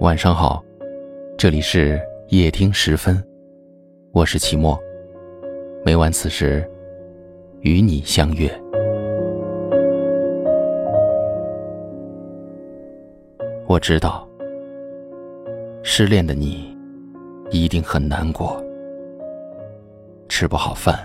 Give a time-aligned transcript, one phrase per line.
[0.00, 0.64] 晚上好，
[1.36, 3.22] 这里是夜听时分，
[4.12, 4.80] 我是齐墨。
[5.84, 6.66] 每晚此时，
[7.60, 8.50] 与你相约。
[13.66, 14.26] 我知道，
[15.82, 16.74] 失恋的你
[17.50, 18.58] 一定很难过，
[20.30, 20.98] 吃不好饭，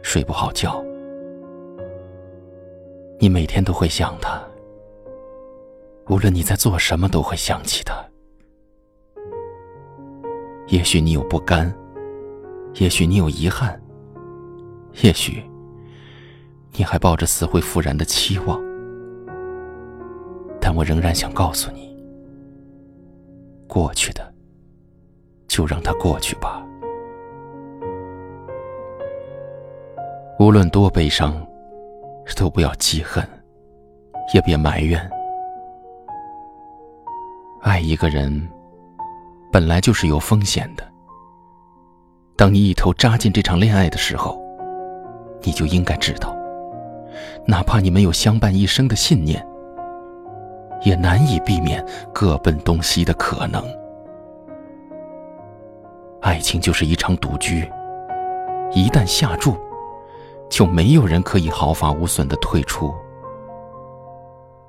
[0.00, 0.82] 睡不好觉，
[3.18, 4.42] 你每天都会想他。
[6.08, 7.94] 无论你在做什么，都会想起他。
[10.66, 11.74] 也许你有不甘，
[12.74, 13.80] 也许你有遗憾，
[15.02, 15.42] 也许
[16.72, 18.60] 你还抱着死灰复燃的期望。
[20.60, 21.96] 但我仍然想告诉你：
[23.66, 24.34] 过去的，
[25.48, 26.66] 就让它过去吧。
[30.38, 31.34] 无论多悲伤，
[32.36, 33.26] 都不要记恨，
[34.34, 35.10] 也别埋怨。
[37.64, 38.46] 爱一个人，
[39.50, 40.86] 本来就是有风险的。
[42.36, 44.38] 当你一头扎进这场恋爱的时候，
[45.40, 46.36] 你就应该知道，
[47.46, 49.42] 哪怕你们有相伴一生的信念，
[50.82, 53.64] 也难以避免各奔东西的可能。
[56.20, 57.66] 爱情就是一场赌局，
[58.74, 59.56] 一旦下注，
[60.50, 62.94] 就没有人可以毫发无损的退出。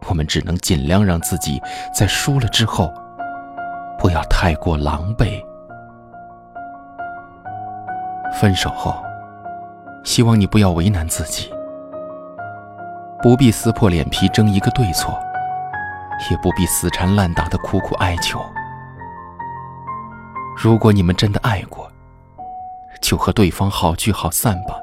[0.08, 1.62] 我们只能尽量让自己
[1.94, 2.94] 在输了之后，
[3.98, 5.44] 不要太过狼狈。
[8.40, 8.96] 分手后，
[10.04, 11.52] 希望你不要为难自己，
[13.24, 15.18] 不必撕破脸皮争一个对错，
[16.30, 18.40] 也不必死缠烂打的苦苦哀求。
[20.56, 21.90] 如果你们真的爱过，
[23.02, 24.76] 就和对方好聚好散吧，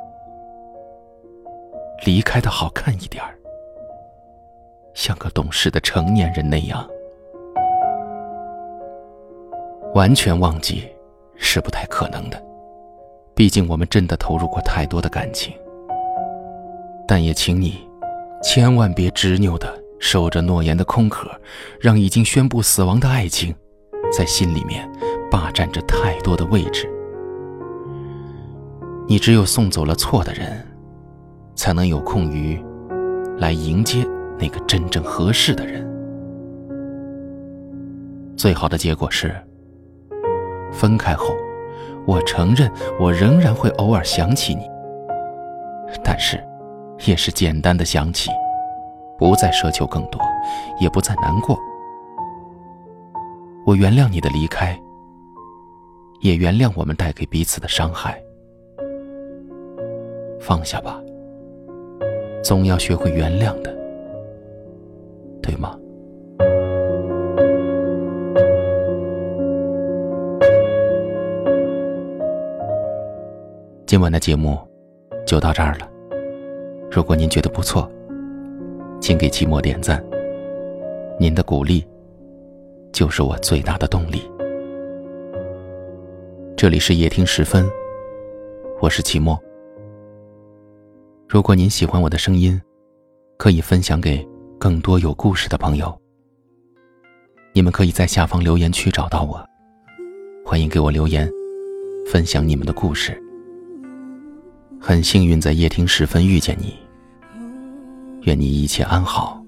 [2.05, 3.39] 离开的好看一点儿。
[5.03, 6.89] 像个懂事的成年人那样，
[9.95, 10.89] 完全忘记
[11.34, 12.40] 是不太可能的。
[13.35, 15.52] 毕竟我们真的投入过太多的感情。
[17.08, 17.80] 但也请你，
[18.45, 21.29] 千万别执拗的守着诺言的空壳，
[21.80, 23.52] 让已经宣布死亡的爱情，
[24.17, 24.89] 在心里面
[25.33, 26.89] 霸占着太多的位置。
[29.08, 30.64] 你只有送走了错的人，
[31.57, 32.64] 才能有空余
[33.39, 34.07] 来迎接。
[34.39, 35.87] 那个真正合适的人，
[38.37, 39.35] 最好的结果是，
[40.73, 41.35] 分开后，
[42.07, 44.69] 我承认我仍然会偶尔想起你，
[46.03, 46.42] 但是，
[47.07, 48.31] 也是简单的想起，
[49.19, 50.21] 不再奢求更多，
[50.81, 51.59] 也不再难过。
[53.65, 54.77] 我原谅你的离开，
[56.21, 58.21] 也原谅我们带给彼此的伤害。
[60.41, 61.01] 放下吧，
[62.42, 63.82] 总要学会原谅的。
[65.52, 65.79] 对吗？
[73.86, 74.58] 今晚的节目
[75.27, 75.86] 就到这儿了。
[76.91, 77.86] 如果您觉得不错，
[78.98, 80.02] 请给期末点赞。
[81.20, 81.86] 您的鼓励
[82.91, 84.23] 就是我最大的动力。
[86.57, 87.68] 这里是夜听时分，
[88.80, 89.39] 我是期末。
[91.29, 92.58] 如果您喜欢我的声音，
[93.36, 94.27] 可以分享给。
[94.62, 95.92] 更多有故事的朋友，
[97.52, 99.45] 你们可以在下方留言区找到我，
[100.46, 101.28] 欢迎给我留言，
[102.06, 103.20] 分享你们的故事。
[104.80, 106.77] 很幸运在夜听时分遇见你，
[108.20, 109.45] 愿你一切安好。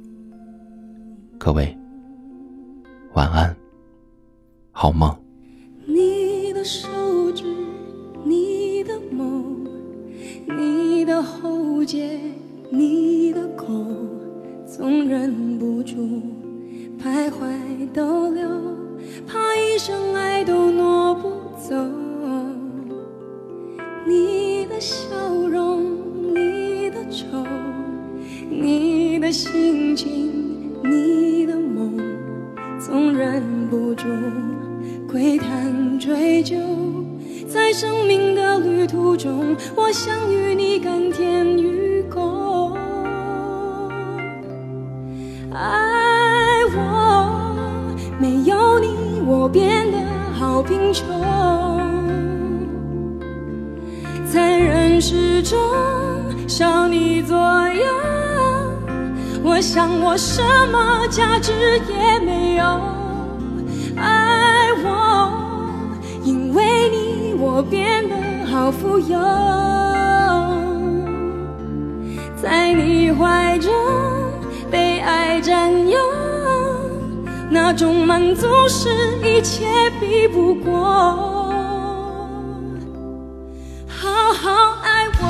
[1.38, 1.72] 各位，
[3.12, 3.54] 晚安，
[4.72, 5.16] 好梦。
[5.86, 6.88] 你的手
[7.30, 7.44] 指，
[8.24, 9.64] 你的梦，
[10.58, 12.18] 你的喉结，
[12.68, 13.64] 你的口。
[14.76, 15.94] 总忍不住
[17.00, 17.46] 徘徊
[17.94, 18.48] 逗留，
[19.24, 21.76] 怕一生爱都挪不走。
[24.04, 25.14] 你的笑
[25.48, 25.80] 容，
[26.34, 27.46] 你的愁，
[28.50, 30.32] 你的心情，
[30.82, 31.96] 你的梦，
[32.80, 34.08] 总忍不住
[35.08, 36.56] 窥探追究。
[37.46, 41.93] 在生命的旅途中，我想与你甘甜与
[49.54, 49.98] 变得
[50.36, 51.06] 好贫穷。
[54.26, 55.56] 在人世中
[56.48, 57.84] 少你左右，
[59.44, 60.42] 我想我什
[60.72, 61.52] 么价值
[61.88, 62.64] 也没有。
[63.96, 65.30] 爱我，
[66.24, 68.16] 因为你，我变得
[68.46, 69.16] 好富有。
[72.42, 73.70] 在你怀中。
[74.70, 75.98] 被爱占有，
[77.54, 78.88] 那种满足是
[79.22, 79.64] 一切
[80.00, 80.72] 比不过。
[83.86, 85.24] 好好爱我。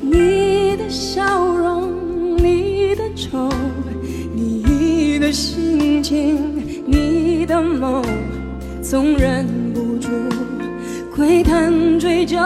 [0.00, 1.92] 你的笑容，
[2.36, 3.48] 你的愁，
[5.28, 8.02] 的心情，你的梦，
[8.82, 10.08] 总忍不住
[11.14, 12.38] 窥探追究。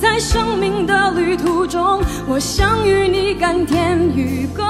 [0.00, 4.64] 在生命的旅途中，我想与你甘甜与共。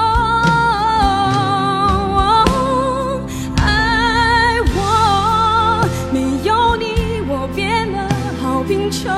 [3.57, 7.99] 爱我，没有你，我变得
[8.41, 9.11] 好贫穷。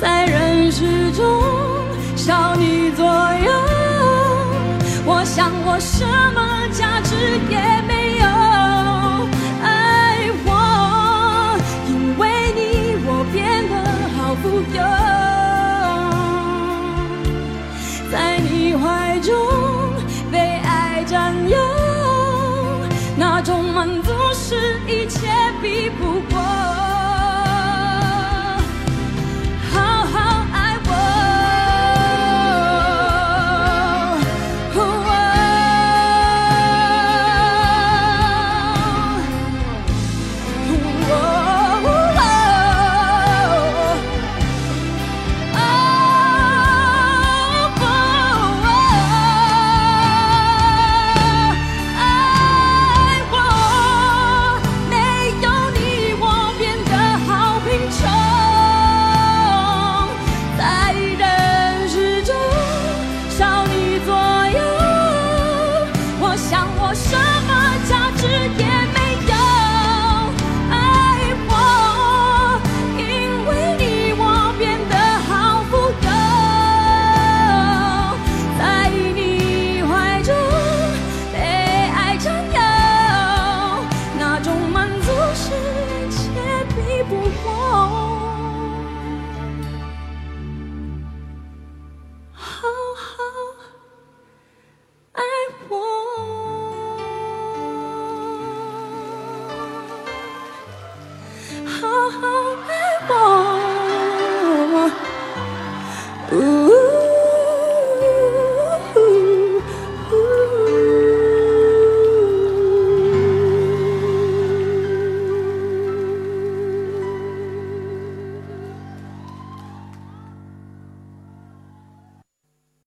[0.00, 1.42] 在人世中
[2.14, 3.04] 少你做
[5.46, 6.04] 让我什
[6.34, 7.14] 么价值
[7.48, 7.56] 也
[7.86, 8.26] 没有，
[9.62, 10.50] 爱我，
[11.88, 12.26] 因为
[12.56, 12.58] 你
[13.06, 13.74] 我变得
[14.16, 14.44] 好富
[14.74, 14.82] 有。
[18.10, 18.84] 在你怀
[19.20, 19.55] 中。